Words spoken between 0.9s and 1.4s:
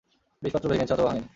অথবা ভাঙেনি।